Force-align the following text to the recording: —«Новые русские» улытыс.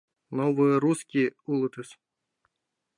—«Новые 0.39 0.73
русские» 0.83 1.27
улытыс. 1.51 1.89